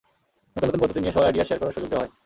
[0.53, 2.11] নতুন নতুন পদ্ধতি নিয়ে সবার আইডিয়া শেয়ার করার সুযোগ দেওয়া হয়।